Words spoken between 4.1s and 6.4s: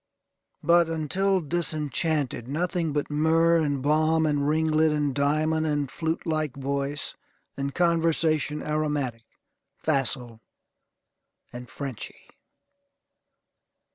and ringlet, and diamond, and flute